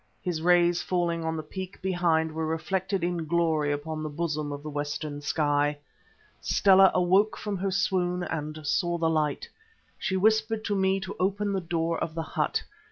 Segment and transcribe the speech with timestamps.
[0.23, 4.63] His rays falling on the peak behind were reflected in glory upon the bosom of
[4.63, 5.77] the western sky.
[6.41, 9.47] Stella awoke from her swoon and saw the light.
[9.99, 12.63] She whispered to me to open the door of the hut.